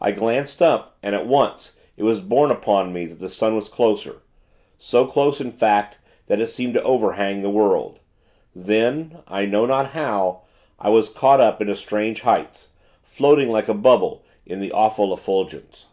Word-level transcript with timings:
I 0.00 0.12
glanced 0.12 0.62
up, 0.62 0.96
and, 1.02 1.12
at 1.16 1.26
once, 1.26 1.74
it 1.96 2.04
was 2.04 2.20
borne 2.20 2.52
upon 2.52 2.92
me, 2.92 3.04
that 3.06 3.18
the 3.18 3.28
sun 3.28 3.56
was 3.56 3.68
closer; 3.68 4.22
so 4.78 5.06
close, 5.06 5.40
in 5.40 5.50
fact, 5.50 5.98
that 6.28 6.38
it 6.40 6.46
seemed 6.46 6.74
to 6.74 6.82
overhang 6.84 7.42
the 7.42 7.50
world. 7.50 7.98
Then 8.54 9.18
I 9.26 9.44
know 9.44 9.66
not 9.66 9.88
how 9.90 10.42
I 10.78 10.90
was 10.90 11.08
caught 11.08 11.40
up 11.40 11.60
into 11.60 11.74
strange 11.74 12.20
heights 12.20 12.68
floating 13.02 13.50
like 13.50 13.66
a 13.66 13.74
bubble 13.74 14.22
in 14.46 14.60
the 14.60 14.70
awful 14.70 15.12
effulgence. 15.12 15.88